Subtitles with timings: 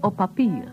[0.00, 0.72] Op papier.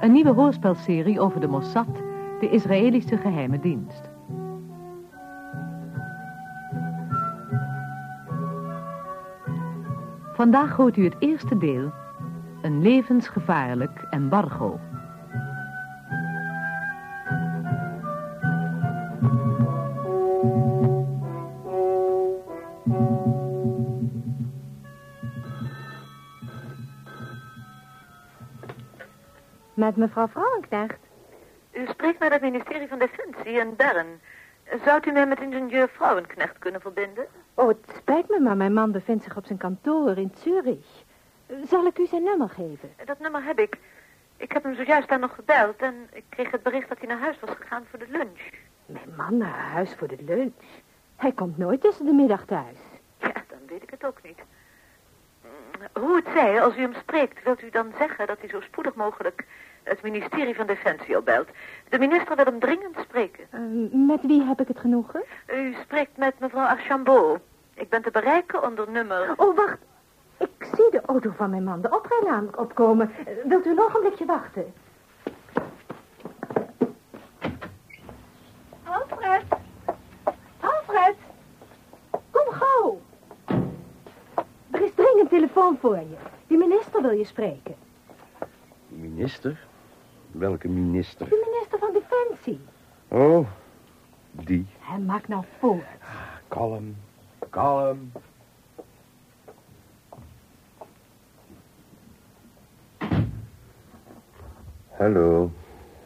[0.00, 2.02] Een nieuwe hoorspelserie over de Mossad,
[2.40, 4.10] de Israëlische geheime dienst.
[10.32, 11.92] Vandaag hoort u het eerste deel,
[12.62, 14.80] een levensgevaarlijk embargo.
[29.74, 30.98] Met mevrouw Vrouwenknecht.
[31.72, 34.20] U spreekt met het ministerie van Defensie in Bern.
[34.84, 37.26] Zou u mij met ingenieur Vrouwenknecht kunnen verbinden?
[37.54, 41.04] Oh, het spijt me, maar mijn man bevindt zich op zijn kantoor in Zurich.
[41.64, 42.94] Zal ik u zijn nummer geven?
[43.04, 43.78] Dat nummer heb ik.
[44.36, 47.18] Ik heb hem zojuist daar nog gebeld en ik kreeg het bericht dat hij naar
[47.18, 48.50] huis was gegaan voor de lunch.
[48.86, 50.82] Mijn man naar huis voor de lunch?
[51.16, 52.78] Hij komt nooit tussen de middag thuis.
[53.18, 54.38] Ja, dan weet ik het ook niet.
[55.92, 58.94] Hoe het zij, als u hem spreekt, wilt u dan zeggen dat hij zo spoedig
[58.94, 59.44] mogelijk
[59.82, 61.48] het ministerie van Defensie opbelt.
[61.88, 63.44] De minister wil hem dringend spreken.
[63.50, 63.60] Eh,
[64.06, 65.24] met wie heb ik het genoegen?
[65.46, 67.40] U spreekt met mevrouw Archambault.
[67.74, 69.32] Ik ben te bereiken onder nummer...
[69.36, 69.78] Oh, wacht.
[70.38, 73.10] Ik zie de auto van mijn man de oprijlaan opkomen.
[73.44, 74.72] Wilt u een ogenblikje wachten?
[78.84, 79.44] Alfred!
[80.60, 81.16] Alfred!
[82.10, 83.00] Kom gauw!
[84.70, 86.16] Er is dringend telefoon voor je.
[86.46, 87.74] Die minister wil je spreken.
[88.88, 89.66] Minister?
[90.30, 91.28] Welke minister?
[91.28, 92.60] De minister van Defensie.
[93.08, 93.48] Oh,
[94.30, 94.66] die.
[94.78, 95.84] Hij maakt nou voort.
[96.48, 96.96] Kalm,
[97.50, 98.12] kalm.
[104.96, 105.50] Hallo,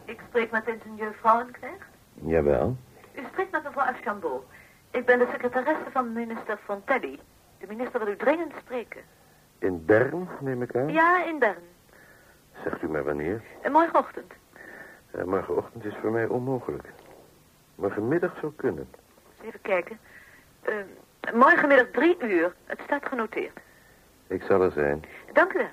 [0.04, 1.86] Ik spreek met ingenieur Vrouwenknecht.
[2.14, 2.76] jawel.
[3.14, 4.44] U spreekt met mevrouw Archambault.
[4.90, 7.18] Ik ben de secretaresse van minister Fontelli.
[7.58, 9.00] De minister wil u dringend spreken.
[9.58, 10.88] In Bern, neem ik aan?
[10.92, 11.62] Ja, in Bern.
[12.64, 13.42] Zegt u maar wanneer.
[13.62, 14.32] En morgenochtend.
[15.10, 16.88] Eh, morgenochtend is voor mij onmogelijk.
[17.74, 18.88] Morgenmiddag zou kunnen.
[19.44, 19.98] Even kijken.
[20.62, 20.74] Eh,
[21.34, 22.54] morgenmiddag drie uur.
[22.64, 23.58] Het staat genoteerd.
[24.26, 25.04] Ik zal er zijn.
[25.32, 25.68] Dank u wel.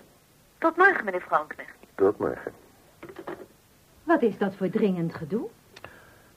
[0.58, 1.76] Tot morgen, meneer Vrouwenknecht.
[1.96, 2.54] Tot morgen.
[4.04, 5.50] Wat is dat voor dringend gedoe?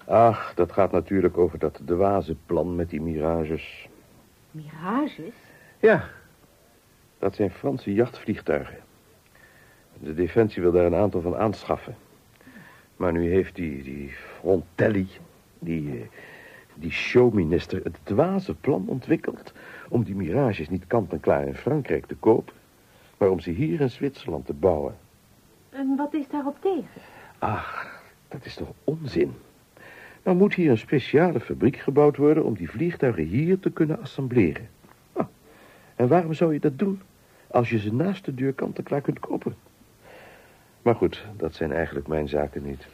[0.07, 3.89] Ach, dat gaat natuurlijk over dat dwazenplan met die mirages.
[4.51, 5.35] Mirages?
[5.79, 6.05] Ja,
[7.19, 8.79] dat zijn Franse jachtvliegtuigen.
[10.01, 11.97] De Defensie wil daar een aantal van aanschaffen.
[12.97, 15.09] Maar nu heeft die, die Frontelli,
[15.59, 16.07] die, eh,
[16.75, 19.53] die showminister, het dwaze plan ontwikkeld...
[19.89, 22.55] om die mirages niet kant-en-klaar in Frankrijk te kopen...
[23.17, 24.97] maar om ze hier in Zwitserland te bouwen.
[25.71, 27.03] En wat is daarop tegen?
[27.39, 29.35] Ach, dat is toch onzin?
[30.23, 32.45] Nou moet hier een speciale fabriek gebouwd worden...
[32.45, 34.69] om die vliegtuigen hier te kunnen assembleren.
[35.99, 37.01] En waarom zou je dat doen...
[37.51, 39.55] als je ze naast de deur kant-en-klaar kunt kopen?
[40.83, 42.87] Maar goed, dat zijn eigenlijk mijn zaken niet.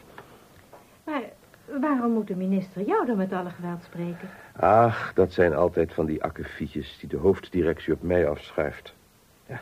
[1.05, 1.23] Maar
[1.81, 4.29] waarom moet de minister jou dan met alle geweld spreken?
[4.57, 8.95] Ach, dat zijn altijd van die akkefietjes die de hoofddirectie op mij afschuift.
[9.47, 9.61] Ja,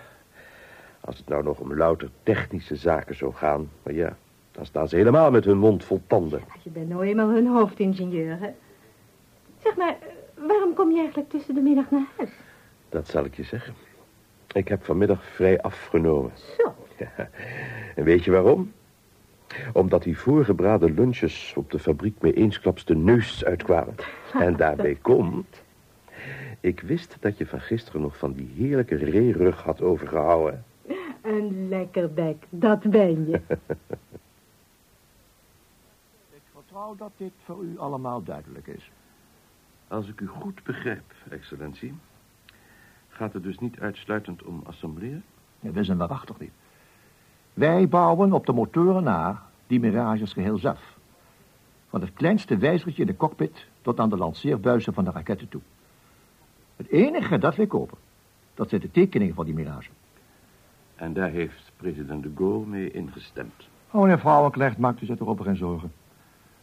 [1.00, 4.16] als het nou nog om louter technische zaken zou gaan, maar ja,
[4.53, 6.42] dan staan ze helemaal met hun mond vol tanden.
[6.62, 8.50] Je bent nou eenmaal hun hoofdingenieur, hè?
[9.62, 9.97] Zeg maar,
[10.34, 12.30] waarom kom je eigenlijk tussen de middag naar huis?
[12.92, 13.75] Dat zal ik je zeggen.
[14.53, 16.32] Ik heb vanmiddag vrij afgenomen.
[16.56, 16.75] Zo.
[16.98, 17.10] Ja,
[17.97, 18.72] en weet je waarom?
[19.72, 23.94] Omdat die voorgebraden lunches op de fabriek me eensklaps de neus uitkwamen.
[24.32, 25.62] En daarbij komt...
[26.60, 30.64] Ik wist dat je van gisteren nog van die heerlijke reerug had overgehouden.
[31.20, 33.41] Een lekkerdek, dat ben je.
[36.34, 38.91] Ik vertrouw dat dit voor u allemaal duidelijk is.
[39.88, 41.94] Als ik u goed begrijp, excellentie...
[43.22, 45.21] gaat het dus niet uitsluitend om assembleer?
[45.60, 46.51] Dat is een waarachtig niet.
[47.54, 50.98] Wij bouwen op de motoren na die mirages geheel zelf.
[51.89, 55.60] Van het kleinste wijzertje in de cockpit tot aan de lanceerbuizen van de raketten toe.
[56.77, 57.98] Het enige dat wij kopen,
[58.54, 59.91] dat zijn de tekeningen van die mirage.
[60.97, 63.68] En daar heeft president de Gaulle mee ingestemd.
[63.91, 65.92] Oh, meneer Vrouwenknecht, maakt u zich erop geen zorgen.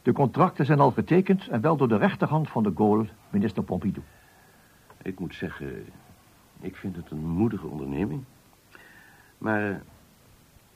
[0.01, 4.05] De contracten zijn al getekend en wel door de rechterhand van de Gaulle, minister Pompidou.
[5.01, 5.85] Ik moet zeggen,
[6.59, 8.23] ik vind het een moedige onderneming.
[9.37, 9.75] Maar eh,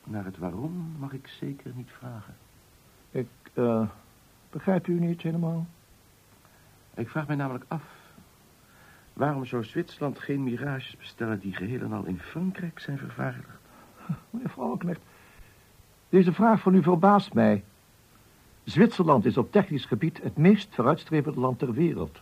[0.04, 2.36] naar het waarom mag ik zeker niet vragen.
[3.12, 3.88] Ik, eh,
[4.50, 5.66] begrijp u niet helemaal?
[6.94, 7.84] Ik vraag mij namelijk af...
[9.14, 11.40] waarom zou Zwitserland geen mirages bestellen...
[11.40, 13.60] die geheel en al in Frankrijk zijn vervaardigd?
[14.30, 15.02] Meneer Vrouwenknecht,
[16.10, 17.64] deze vraag van u verbaast mij.
[18.64, 22.22] Zwitserland is op technisch gebied het meest vooruitstrevende land ter wereld.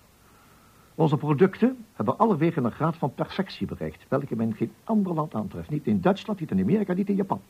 [0.96, 5.36] Onze producten hebben allerwege een graad van perfectie bereikt, welke men in geen ander land
[5.36, 5.70] aantreft.
[5.70, 7.42] Niet in Duitsland, niet in Amerika, niet in Japan.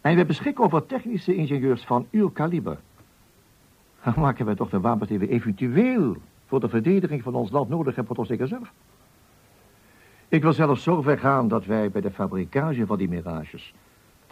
[0.00, 2.78] En we beschikken over technische ingenieurs van uw kaliber.
[4.04, 7.68] Dan maken wij toch de wapens die we eventueel voor de verdediging van ons land
[7.68, 8.72] nodig hebben voor ons zelf.
[10.28, 13.74] Ik wil zelfs zo ver gaan dat wij bij de fabrikage van die mirages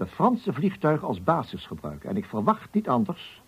[0.00, 2.08] de Franse vliegtuigen als basis gebruiken.
[2.08, 3.42] En ik verwacht niet anders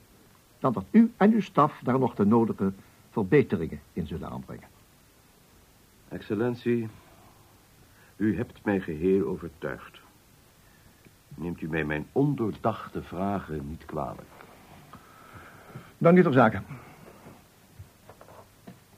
[0.58, 2.72] dan dat u en uw staf daar nog de nodige
[3.12, 4.68] verbeteringen in zullen aanbrengen.
[6.08, 6.88] Excellentie,
[8.16, 10.00] u hebt mij geheel overtuigd.
[11.34, 14.30] Neemt u mij mijn ondoordachte vragen niet kwalijk?
[15.98, 16.64] Dan niet op zaken.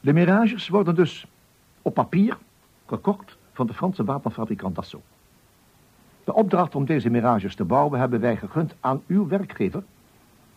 [0.00, 1.26] De Mirages worden dus
[1.82, 2.38] op papier
[2.87, 5.05] gekocht van de Franse wapenfabrikant Dassault.
[6.25, 9.82] De opdracht om deze Mirages te bouwen hebben wij gegund aan uw werkgever,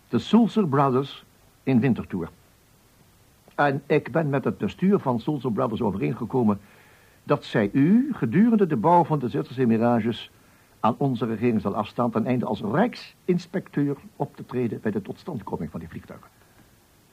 [0.09, 1.25] de Sulzer Brothers
[1.63, 2.29] in Winterthur.
[3.57, 6.59] En ik ben met het bestuur van Sulzer Brothers overeengekomen
[7.23, 10.31] dat zij u gedurende de bouw van de Zwitserse Mirages
[10.79, 15.71] aan onze regering zal afstaan ten einde als rijksinspecteur op te treden bij de totstandkoming
[15.71, 16.29] van die vliegtuigen.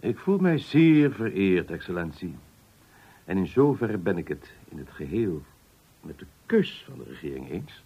[0.01, 2.35] Ik voel mij zeer vereerd, excellentie.
[3.25, 5.43] En in zoverre ben ik het in het geheel
[6.01, 7.85] met de keus van de regering eens.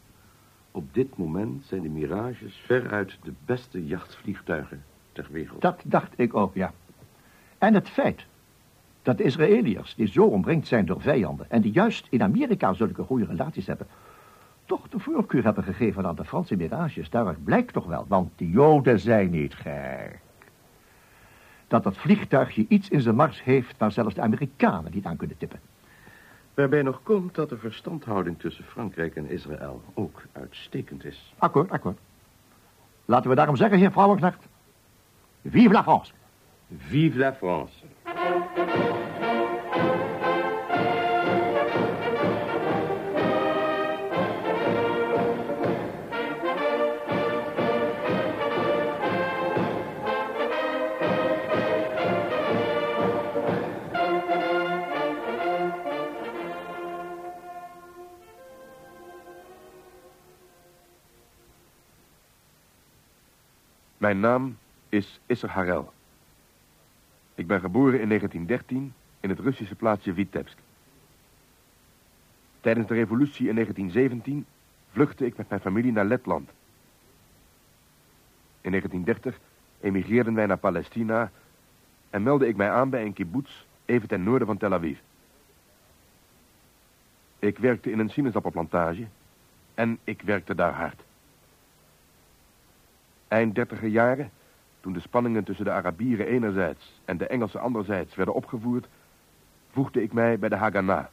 [0.71, 5.61] Op dit moment zijn de Mirages veruit de beste jachtvliegtuigen ter wereld.
[5.61, 6.73] Dat dacht ik ook, ja.
[7.59, 8.27] En het feit
[9.09, 11.51] dat de Israëliërs, die zo omringd zijn door vijanden...
[11.51, 13.87] en die juist in Amerika zulke goede relaties hebben...
[14.65, 17.11] toch de voorkeur hebben gegeven aan de Franse Mirages...
[17.11, 20.21] daaruit blijkt toch wel, want de Joden zijn niet gek.
[21.69, 23.79] Dat dat vliegtuigje iets in zijn mars heeft...
[23.79, 25.61] waar zelfs de Amerikanen niet aan kunnen tippen.
[26.55, 31.35] Waarbij nog komt dat de verstandhouding tussen Frankrijk en Israël ook uitstekend is.
[31.39, 31.99] Akkoord, akkoord.
[33.05, 34.47] Laten we daarom zeggen, heer Vrouwenknecht...
[35.45, 36.13] Vive la France!
[36.77, 37.85] Vive la France!
[64.09, 64.57] Mijn naam
[64.89, 65.93] is Isser Harel.
[67.35, 70.59] Ik ben geboren in 1913 in het Russische plaatsje Vitebsk.
[72.61, 74.47] Tijdens de revolutie in 1917
[74.91, 76.51] vluchtte ik met mijn familie naar Letland.
[78.61, 79.41] In 1930
[79.81, 81.31] emigreerden wij naar Palestina
[82.11, 84.99] en meldde ik mij aan bij een kibbutz even ten noorden van Tel Aviv.
[87.39, 89.07] Ik werkte in een sinaasappelplantage
[89.75, 91.07] en ik werkte daar hard.
[93.29, 94.31] Eind dertiger jaren,
[94.81, 98.87] toen de spanningen tussen de Arabieren enerzijds en de Engelsen anderzijds werden opgevoerd,
[99.71, 101.05] voegde ik mij bij de Haganah,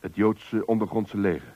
[0.00, 1.54] het Joodse ondergrondse leger.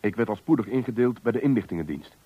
[0.00, 2.16] Ik werd al spoedig ingedeeld bij de inlichtingendienst.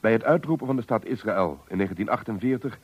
[0.00, 2.78] Bij het uitroepen van de staat Israël in 1948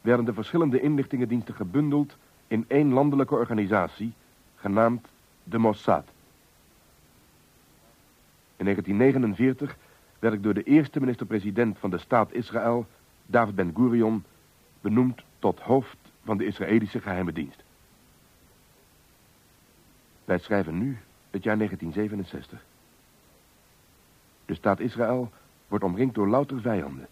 [0.00, 2.16] werden de verschillende inlichtingendiensten gebundeld
[2.46, 4.12] in één landelijke organisatie,
[4.54, 5.08] genaamd
[5.44, 6.08] de Mossad.
[8.56, 9.76] In 1949
[10.18, 12.86] werd ik door de eerste minister-president van de staat Israël,
[13.26, 14.24] David Ben-Gurion,
[14.80, 17.62] benoemd tot hoofd van de Israëlische geheime dienst.
[20.24, 20.98] Wij schrijven nu
[21.30, 22.64] het jaar 1967.
[24.46, 25.32] De staat Israël
[25.68, 27.06] wordt omringd door louter vijanden.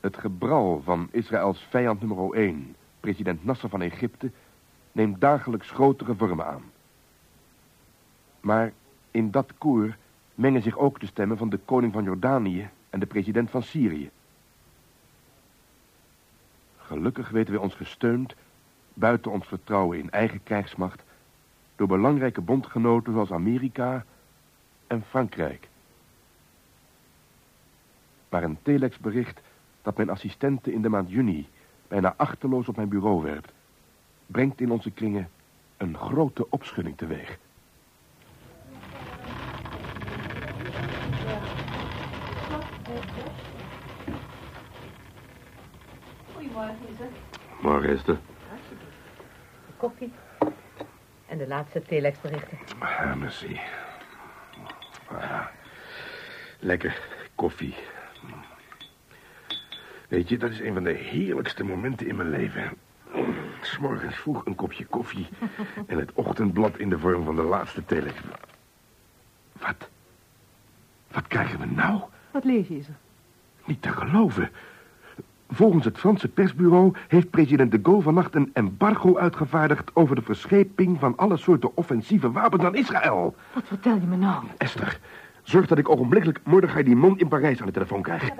[0.00, 4.30] Het gebral van Israëls vijand nummer 1, president Nasser van Egypte,
[4.92, 6.62] neemt dagelijks grotere vormen aan.
[8.40, 8.72] Maar
[9.14, 9.96] in dat koor
[10.34, 14.10] mengen zich ook de stemmen van de koning van Jordanië en de president van Syrië.
[16.76, 18.34] Gelukkig weten we ons gesteund,
[18.94, 21.02] buiten ons vertrouwen in eigen krijgsmacht,
[21.76, 24.04] door belangrijke bondgenoten zoals Amerika
[24.86, 25.68] en Frankrijk.
[28.28, 29.40] Maar een telexbericht
[29.82, 31.48] dat mijn assistente in de maand juni
[31.88, 33.52] bijna achterloos op mijn bureau werpt,
[34.26, 35.28] brengt in onze kringen
[35.76, 37.38] een grote opschudding teweeg.
[47.60, 48.18] Morgen, Esther.
[49.76, 50.12] Koffie.
[51.26, 52.58] En de laatste telexberichten.
[52.78, 53.60] Ah, merci.
[55.08, 55.46] Ah,
[56.58, 57.00] lekker
[57.34, 57.74] koffie.
[60.08, 62.72] Weet je, dat is een van de heerlijkste momenten in mijn leven.
[63.60, 65.28] S'morgens vroeg een kopje koffie
[65.86, 68.20] en het ochtendblad in de vorm van de laatste telex.
[69.52, 69.88] Wat?
[71.10, 72.00] Wat krijgen we nou?
[72.30, 72.90] Wat lees je, Lise?
[73.64, 74.50] Niet te geloven.
[75.48, 80.98] Volgens het Franse persbureau heeft president de Gaulle vannacht een embargo uitgevaardigd over de verscheping
[80.98, 83.34] van alle soorten offensieve wapens aan Israël.
[83.52, 84.44] Wat vertel je me nou?
[84.56, 85.00] Esther,
[85.42, 88.30] zorg dat ik ogenblikkelijk Mordechai die man in Parijs aan de telefoon krijg.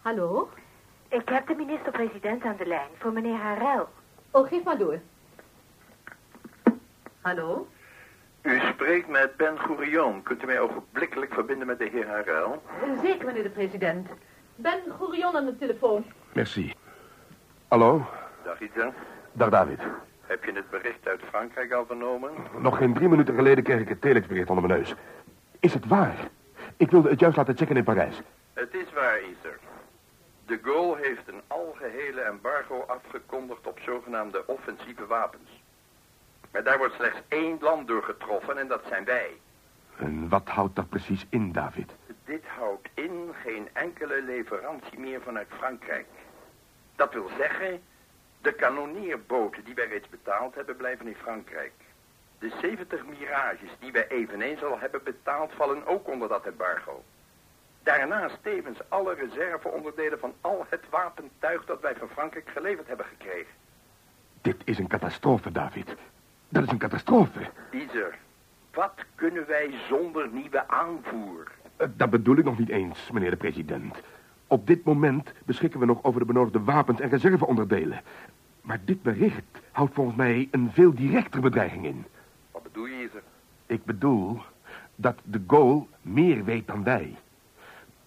[0.00, 0.48] Hallo?
[1.08, 3.88] Ik heb de minister-president aan de lijn voor meneer Harel.
[4.30, 5.00] Oh, geef maar door.
[7.20, 7.66] Hallo?
[8.42, 10.22] U spreekt met Ben Gourion.
[10.22, 12.62] Kunt u mij ogenblikkelijk verbinden met de heer Harel?
[13.02, 14.08] Zeker, meneer de president.
[14.54, 16.04] Ben Gourion aan de telefoon.
[16.32, 16.74] Merci.
[17.68, 18.06] Hallo?
[18.44, 18.92] Dag Ita.
[19.32, 19.78] Dag David.
[20.20, 22.30] Heb je het bericht uit Frankrijk al vernomen?
[22.58, 24.94] Nog geen drie minuten geleden kreeg ik het telexbericht onder mijn neus.
[25.60, 26.14] Is het waar?
[26.76, 28.20] Ik wilde het juist laten checken in Parijs.
[28.52, 29.58] Het is waar, Iser.
[30.46, 35.61] De Gaulle heeft een algehele embargo afgekondigd op zogenaamde offensieve wapens.
[36.52, 39.30] Maar daar wordt slechts één land door getroffen en dat zijn wij.
[39.96, 41.92] En wat houdt dat precies in, David?
[42.24, 46.06] Dit houdt in geen enkele leverantie meer vanuit Frankrijk.
[46.96, 47.82] Dat wil zeggen,
[48.40, 51.72] de kanonneerboten die wij reeds betaald hebben blijven in Frankrijk.
[52.38, 57.04] De 70 mirages die wij eveneens al hebben betaald vallen ook onder dat embargo.
[57.82, 63.52] Daarnaast tevens alle reserveonderdelen van al het wapentuig dat wij van Frankrijk geleverd hebben gekregen.
[64.40, 65.94] Dit is een catastrofe, David.
[66.52, 67.40] Dat is een catastrofe.
[67.70, 68.18] Iser,
[68.74, 71.50] wat kunnen wij zonder nieuwe aanvoer?
[71.76, 73.96] Eh, Dat bedoel ik nog niet eens, meneer de president.
[74.46, 78.00] Op dit moment beschikken we nog over de benodigde wapens en reserveonderdelen.
[78.60, 82.04] Maar dit bericht houdt volgens mij een veel directere bedreiging in.
[82.50, 83.22] Wat bedoel je, Iser?
[83.66, 84.42] Ik bedoel
[84.96, 87.16] dat de Gaulle meer weet dan wij.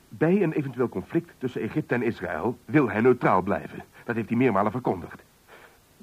[0.10, 3.84] Bij een eventueel conflict tussen Egypte en Israël wil hij neutraal blijven.
[4.04, 5.24] Dat heeft hij meermalen verkondigd.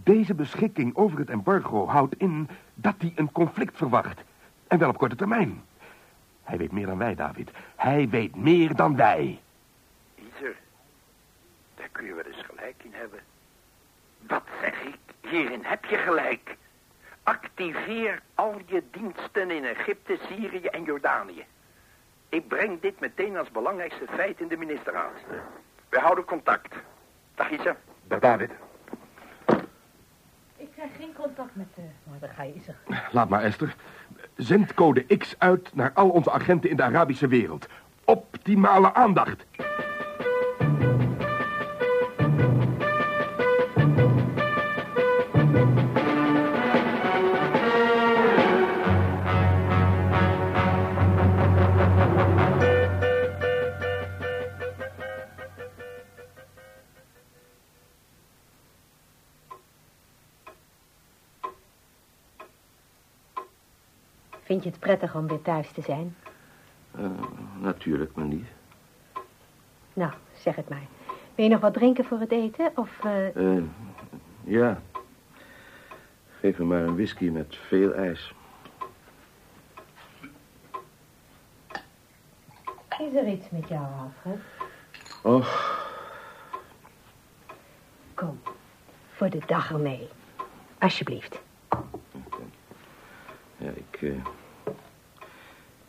[0.04, 4.20] Deze beschikking over het embargo houdt in dat hij een conflict verwacht.
[4.66, 5.62] En wel op korte termijn.
[6.42, 7.50] Hij weet meer dan wij, David.
[7.76, 9.40] Hij weet meer dan wij.
[10.14, 10.56] Iser,
[11.74, 13.20] daar kun je wel eens gelijk in hebben.
[14.26, 15.30] Wat zeg ik?
[15.30, 16.56] Hierin heb je gelijk.
[17.22, 21.44] Activeer al je diensten in Egypte, Syrië en Jordanië.
[22.28, 25.12] Ik breng dit meteen als belangrijkste feit in de ministerraad.
[25.88, 26.74] We houden contact.
[27.34, 27.76] Dag Isa.
[28.06, 28.50] Dag, David.
[30.98, 32.74] Geen contact met uh, Mordechai, is.
[33.12, 33.74] Laat maar, Esther.
[34.36, 37.66] Zend code X uit naar al onze agenten in de Arabische wereld.
[38.04, 39.44] Optimale aandacht.
[64.42, 66.16] Vind je het prettig om weer thuis te zijn?
[66.90, 67.04] Eh,
[67.60, 68.48] natuurlijk, mijn lief.
[69.92, 70.86] Nou, zeg het maar.
[71.34, 72.70] Wil je nog wat drinken voor het eten?
[72.74, 73.62] Of, eh, Eh,
[74.44, 74.80] ja.
[76.40, 78.34] Geef me maar een whisky met veel ijs.
[82.98, 84.40] is er iets met jou, Alfred?
[85.22, 85.80] Och,
[88.14, 88.40] Kom,
[89.12, 90.08] voor de dag ermee.
[90.78, 91.40] Alsjeblieft.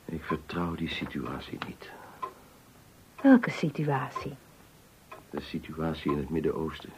[0.05, 1.91] Ik vertrouw die situatie niet.
[3.21, 4.35] Welke situatie?
[5.29, 6.89] De situatie in het Midden-Oosten.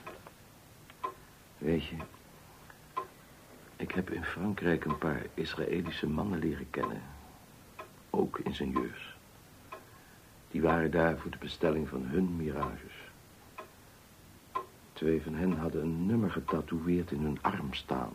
[1.58, 1.96] Weet je,
[3.76, 7.02] ik heb in Frankrijk een paar Israëlische mannen leren kennen.
[8.10, 9.16] Ook ingenieurs.
[10.52, 12.94] Die waren daar voor de bestelling van hun mirages.
[14.94, 18.14] Twee van hen hadden een nummer getatoeëerd in hun arm staan.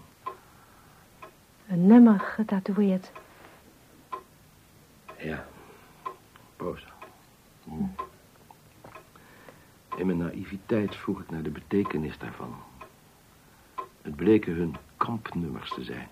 [1.71, 3.11] Een nummer getatoeëerd.
[5.19, 5.47] Ja,
[6.57, 6.89] Rosa.
[7.65, 7.85] Hm.
[9.97, 12.55] In mijn naïviteit vroeg ik naar de betekenis daarvan.
[14.03, 16.09] Het bleken hun kampnummers te zijn.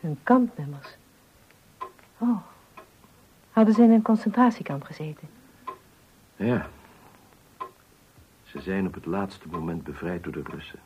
[0.00, 0.96] Hun kampnummers.
[2.18, 2.38] Oh.
[3.50, 5.28] Hadden ze in een concentratiekamp gezeten?
[6.36, 6.68] Ja.
[8.42, 10.80] Ze zijn op het laatste moment bevrijd door de Russen.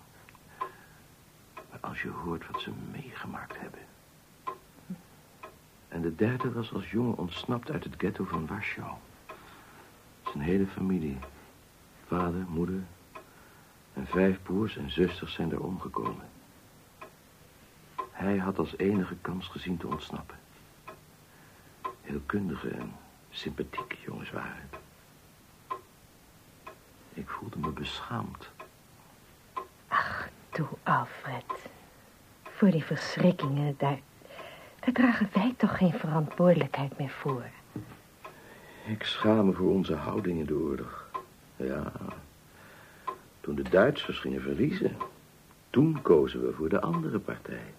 [1.80, 3.80] Als je hoort wat ze meegemaakt hebben.
[5.88, 8.96] En de derde was als jongen ontsnapt uit het ghetto van Warschau.
[10.24, 11.18] Zijn hele familie.
[12.06, 12.82] Vader, moeder
[13.92, 16.28] en vijf broers en zusters zijn er omgekomen.
[18.10, 20.38] Hij had als enige kans gezien te ontsnappen.
[22.00, 22.92] Heel kundige en
[23.30, 24.70] sympathieke jongens waren.
[27.14, 28.50] Ik voelde me beschaamd.
[30.48, 31.57] Toe, Alfred.
[32.58, 33.98] Voor die verschrikkingen, daar,
[34.80, 37.44] daar dragen wij toch geen verantwoordelijkheid meer voor.
[38.86, 41.10] Ik schaam me voor onze houding in de oorlog.
[41.56, 41.92] Ja,
[43.40, 44.96] toen de Duitsers gingen verliezen,
[45.70, 47.74] toen kozen we voor de andere partij.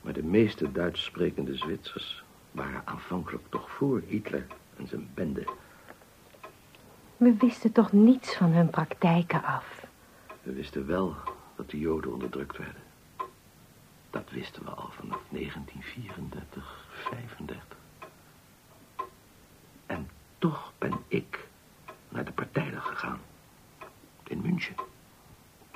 [0.00, 5.44] Maar de meeste Duits sprekende Zwitsers waren aanvankelijk toch voor Hitler en zijn bende.
[7.16, 9.86] We wisten toch niets van hun praktijken af.
[10.42, 11.14] We wisten wel
[11.56, 12.88] dat de Joden onderdrukt werden.
[14.10, 17.66] Dat wisten we al vanaf 1934, 35.
[19.86, 21.48] En toch ben ik
[22.08, 23.20] naar de partijdag gegaan.
[24.26, 24.74] In München.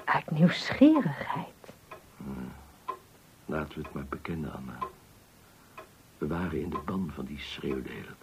[0.04, 1.48] Uit nieuwsgierigheid.
[3.46, 4.78] Laten we het maar bekennen, Anna.
[6.18, 8.16] We waren in de ban van die schreeuwdeler.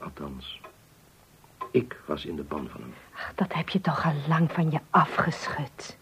[0.00, 0.60] Althans,
[1.70, 2.94] ik was in de ban van hem.
[3.14, 5.96] Ach, dat heb je toch al lang van je afgeschud.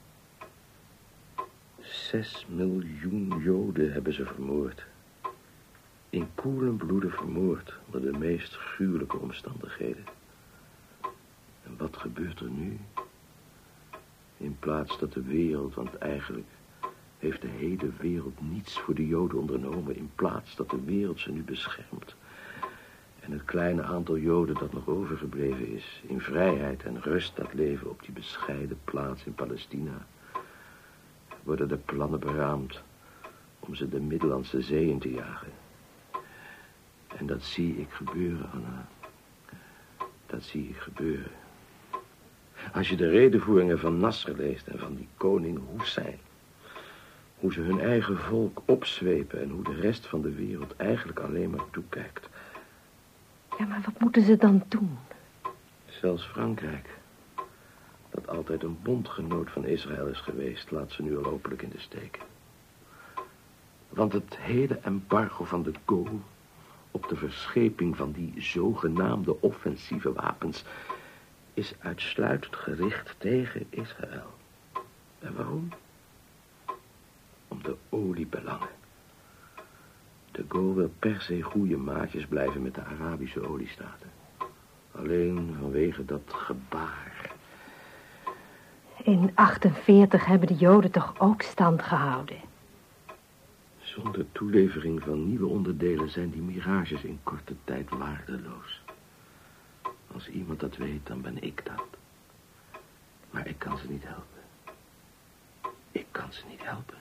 [2.12, 4.86] Zes miljoen Joden hebben ze vermoord.
[6.10, 10.04] In koelen bloeden vermoord, onder de meest gruwelijke omstandigheden.
[11.62, 12.78] En wat gebeurt er nu?
[14.36, 16.48] In plaats dat de wereld, want eigenlijk
[17.18, 19.96] heeft de hele wereld niets voor de Joden ondernomen...
[19.96, 22.14] in plaats dat de wereld ze nu beschermt.
[23.20, 26.02] En het kleine aantal Joden dat nog overgebleven is...
[26.06, 30.06] in vrijheid en rust dat leven op die bescheiden plaats in Palestina...
[31.42, 32.80] worden de plannen beraamd
[33.60, 35.52] om ze de Middellandse Zee in te jagen.
[37.16, 38.86] En dat zie ik gebeuren, Anna.
[40.26, 41.30] Dat zie ik gebeuren.
[42.72, 46.18] Als je de redenvoeringen van Nasser leest en van die koning Hussein...
[47.38, 49.42] hoe ze hun eigen volk opzwepen...
[49.42, 52.28] en hoe de rest van de wereld eigenlijk alleen maar toekijkt...
[53.58, 54.98] Ja, maar wat moeten ze dan doen?
[55.86, 56.88] Zelfs Frankrijk,
[58.12, 60.70] dat altijd een bondgenoot van Israël is geweest...
[60.70, 62.18] laat ze nu al openlijk in de steek.
[63.88, 66.18] Want het hele embargo van de Gaulle...
[66.90, 70.64] op de verscheping van die zogenaamde offensieve wapens...
[71.54, 74.38] is uitsluitend gericht tegen Israël.
[75.18, 75.68] En waarom?
[77.48, 78.68] Om de oliebelangen.
[80.30, 84.10] De Gaulle wil per se goede maatjes blijven met de Arabische oliestaten.
[84.92, 87.11] Alleen vanwege dat gebaar.
[89.02, 92.36] In 48 hebben de Joden toch ook stand gehouden?
[93.80, 98.80] Zonder toelevering van nieuwe onderdelen zijn die mirages in korte tijd waardeloos.
[100.14, 101.84] Als iemand dat weet, dan ben ik dat.
[103.30, 104.40] Maar ik kan ze niet helpen.
[105.90, 106.96] Ik kan ze niet helpen.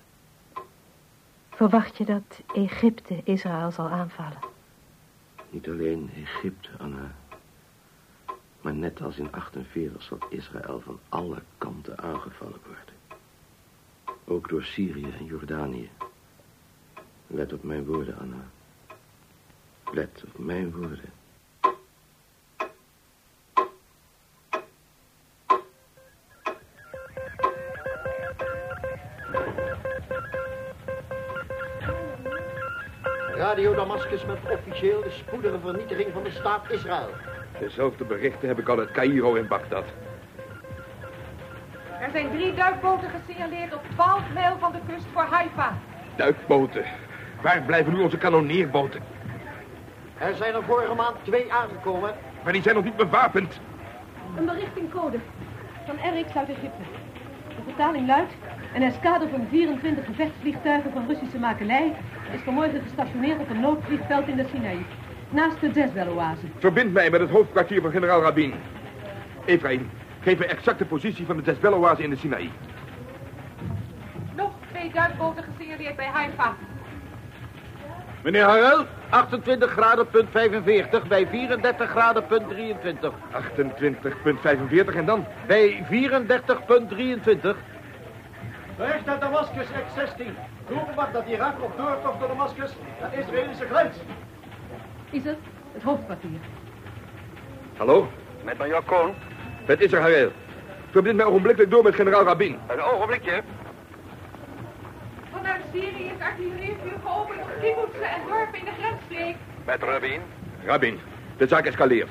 [1.49, 4.39] Verwacht je dat Egypte Israël zal aanvallen?
[5.49, 7.11] Niet alleen Egypte, Anna.
[8.61, 12.95] Maar net als in 48 zal Israël van alle kanten aangevallen worden.
[14.25, 15.89] Ook door Syrië en Jordanië.
[17.27, 18.49] Let op mijn woorden, Anna.
[19.91, 21.19] Let op mijn woorden.
[33.35, 37.09] Radio Damascus met officieel de spoedige vernietiging van de staat Israël.
[37.61, 39.83] Dezelfde berichten heb ik al uit Cairo en Bagdad.
[41.99, 45.77] Er zijn drie duikboten gesignaleerd op 12 mijl van de kust voor Haifa.
[46.15, 46.83] Duikboten.
[47.41, 49.01] Waar blijven nu onze kanonneerboten?
[50.17, 52.13] Er zijn er vorige maand twee aangekomen.
[52.43, 53.59] Maar die zijn nog niet bewapend.
[54.37, 55.17] Een berichtingcode
[55.85, 56.83] van RX uit Egypte.
[57.47, 58.33] De vertaling luidt...
[58.73, 61.95] Een eskadre van 24 gevechtsvliegtuigen van Russische makelij...
[62.33, 64.85] is vanmorgen gestationeerd op een noodvliegveld in de Sinaï.
[65.31, 66.45] Naast de Jezbel-oase.
[66.57, 68.53] Verbind mij met het hoofdkwartier van generaal Rabin.
[69.45, 69.89] Efraim,
[70.21, 72.49] geef me exacte positie van de Jezbel-oase in de Sinaï.
[74.35, 76.55] Nog twee duikboten gesignaleerd bij Haifa.
[78.23, 83.13] Meneer Harel, 28 graden punt 45 bij 34 graden punt 23.
[84.91, 85.25] 28,45 en dan?
[85.47, 87.57] Bij 34 punt 23.
[88.77, 90.25] Bericht uit Damascus X-16.
[90.67, 93.97] Roepen mag dat Irak op doortocht door Damascus naar Israëlische grens.
[95.11, 95.37] Is het?
[95.73, 96.39] Het hoofdkwartier.
[97.77, 98.07] Hallo?
[98.43, 99.13] Met major Koon.
[99.67, 100.31] Met Israël.
[100.89, 102.57] Verbind mij ogenblikkelijk door met generaal Rabin.
[102.67, 103.41] Een ogenblikje.
[105.31, 109.35] Vanuit Syrië is artillerievuur geopend op kibbutzen en dorpen in de grensstreek.
[109.65, 110.21] Met Rabin.
[110.65, 110.99] Rabin,
[111.37, 112.09] de zaak escaleert.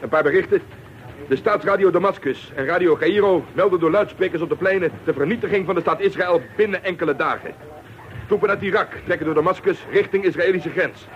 [0.00, 0.62] Een paar berichten.
[1.28, 5.74] De staatsradio Damascus en radio Cairo melden door luidsprekers op de pleinen de vernietiging van
[5.74, 7.54] de staat Israël binnen enkele dagen.
[8.26, 11.06] Troepen uit Irak trekken door Damascus richting Israëlische grens.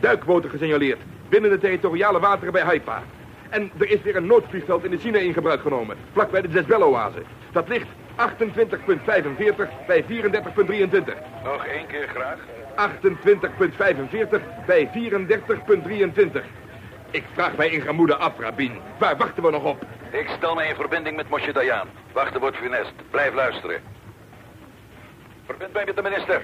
[0.00, 3.02] Duikboten gesignaleerd binnen de territoriale wateren bij Haifa.
[3.50, 7.22] En er is weer een noodvliegveld in de Sinaï in gebruik genomen, vlakbij de Jezbel-oase.
[7.52, 10.08] Dat ligt 28,45 bij 34,23.
[11.44, 12.38] Nog één keer graag.
[12.76, 16.44] 28,45 bij 34,23.
[17.10, 18.72] Ik vraag mij in gemoede af, Rabin.
[18.98, 19.84] Waar wachten we nog op?
[20.10, 21.88] Ik stel mij in verbinding met Mosje Dayan.
[22.12, 22.92] Wachten wordt funest.
[23.10, 23.80] Blijf luisteren.
[25.46, 26.42] Verbind mij met de minister.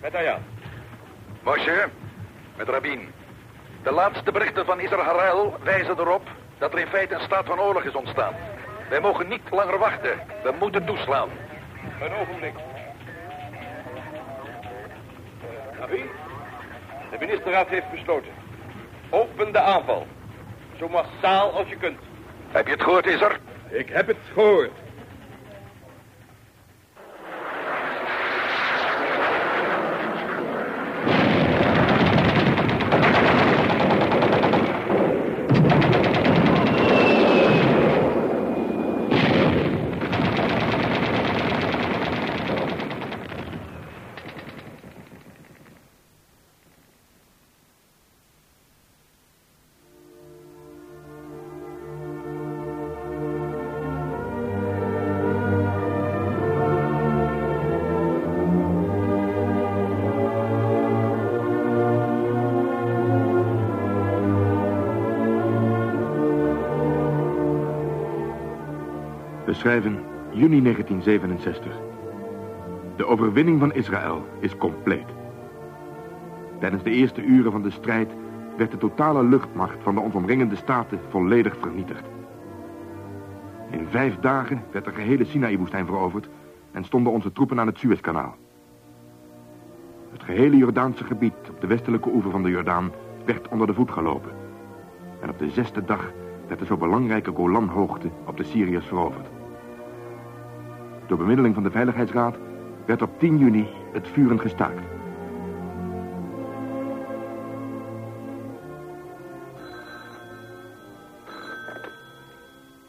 [0.00, 0.57] Met Dayan.
[1.48, 1.88] Mosje,
[2.56, 3.12] met Rabin.
[3.82, 7.60] De laatste berichten van Isra Harel wijzen erop dat er in feite een staat van
[7.60, 8.34] oorlog is ontstaan.
[8.88, 10.20] Wij mogen niet langer wachten.
[10.42, 11.28] We moeten toeslaan.
[12.00, 12.54] Een ogenblik.
[15.78, 16.06] Rabin,
[17.10, 18.32] de ministerraad heeft besloten.
[19.10, 20.06] Open de aanval.
[20.78, 22.00] Zo massaal als je kunt.
[22.48, 23.38] Heb je het gehoord, Isar?
[23.68, 24.72] Ik heb het gehoord.
[69.48, 71.72] We schrijven juni 1967.
[72.96, 75.06] De overwinning van Israël is compleet.
[76.60, 78.10] Tijdens de eerste uren van de strijd
[78.56, 82.04] werd de totale luchtmacht van de ons omringende staten volledig vernietigd.
[83.70, 86.28] In vijf dagen werd de gehele Sinaï-woestijn veroverd
[86.72, 88.36] en stonden onze troepen aan het Suezkanaal.
[90.12, 92.90] Het gehele Jordaanse gebied op de westelijke oever van de Jordaan
[93.24, 94.30] werd onder de voet gelopen.
[95.20, 96.12] En op de zesde dag
[96.46, 99.37] werd de zo belangrijke Golanhoogte op de Syriërs veroverd.
[101.08, 102.36] Door bemiddeling van de Veiligheidsraad
[102.86, 104.80] werd op 10 juni het vuren gestaakt.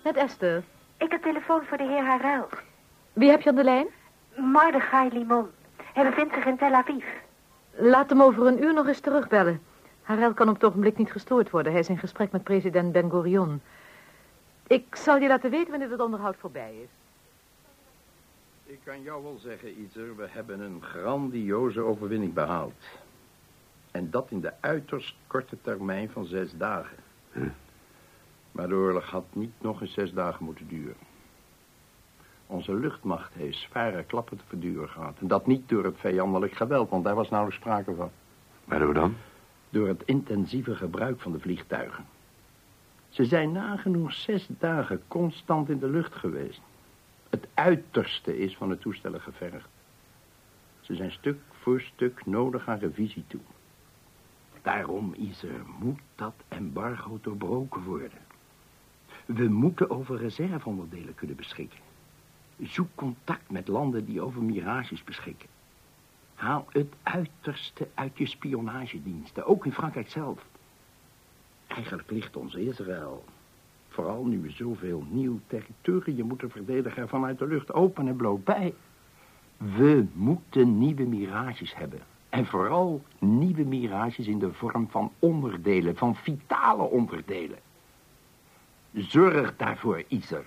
[0.03, 0.63] Met Esther.
[0.97, 2.47] Ik heb telefoon voor de heer Harel.
[3.13, 3.88] Wie heb je aan de lijn?
[4.36, 5.47] Mordechai Limon.
[5.93, 7.05] Hij bevindt zich in Tel Aviv.
[7.71, 9.62] Laat hem over een uur nog eens terugbellen.
[10.01, 11.71] Harel kan op het ogenblik niet gestoord worden.
[11.71, 13.62] Hij is in gesprek met president Ben Gurion.
[14.67, 16.98] Ik zal je laten weten wanneer het onderhoud voorbij is.
[18.69, 22.73] Ik kan jou wel zeggen, Izer, we hebben een grandioze overwinning behaald.
[23.91, 26.97] En dat in de uiterst korte termijn van zes dagen.
[28.51, 30.95] Maar de oorlog had niet nog eens zes dagen moeten duren.
[32.47, 35.17] Onze luchtmacht heeft zware klappen te verduren gehad.
[35.19, 38.12] En dat niet door het vijandelijk geweld, want daar was nauwelijks sprake van.
[38.65, 39.15] Waardoor dan?
[39.69, 42.05] Door het intensieve gebruik van de vliegtuigen.
[43.10, 46.62] Ze zijn nagenoeg zes dagen constant in de lucht geweest.
[47.29, 49.69] Het uiterste is van de toestellen gevergd.
[50.81, 53.41] Ze zijn stuk voor stuk nodig aan revisie toe.
[54.61, 58.19] Daarom is er, moet dat embargo doorbroken worden.
[59.25, 61.79] We moeten over reserveonderdelen kunnen beschikken.
[62.61, 65.49] Zoek contact met landen die over mirages beschikken.
[66.35, 70.45] Haal het uiterste uit je spionagediensten, ook in Frankrijk zelf.
[71.67, 73.23] Eigenlijk ligt ons Israël,
[73.99, 78.73] vooral nu we zoveel nieuw territorium moeten verdedigen vanuit de lucht, open en bloot bij.
[79.57, 81.99] We moeten nieuwe mirages hebben.
[82.29, 87.57] En vooral nieuwe mirages in de vorm van onderdelen, van vitale onderdelen.
[88.93, 90.45] Zorg daarvoor, Iser.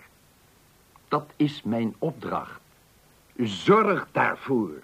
[1.08, 2.60] Dat is mijn opdracht.
[3.36, 4.82] Zorg daarvoor.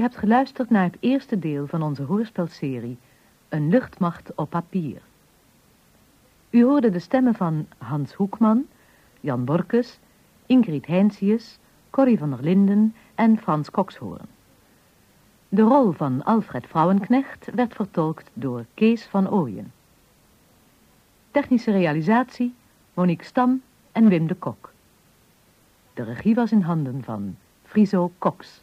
[0.00, 2.98] U hebt geluisterd naar het eerste deel van onze hoorspelserie
[3.48, 5.00] Een luchtmacht op papier.
[6.50, 8.66] U hoorde de stemmen van Hans Hoekman,
[9.20, 9.98] Jan Borkes,
[10.46, 11.58] Ingrid Heinsius,
[11.90, 14.26] Corrie van der Linden en Frans Kokshoorn.
[15.48, 19.72] De rol van Alfred Vrouwenknecht werd vertolkt door Kees van Ooyen.
[21.30, 22.54] Technische realisatie
[22.94, 24.72] Monique Stam en Wim de Kok.
[25.94, 28.62] De regie was in handen van Friso Cox.